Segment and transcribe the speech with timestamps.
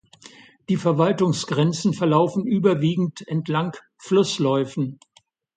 [0.67, 4.99] Die Verwaltungsgrenzen verlaufen überwiegend entlang Flussläufen.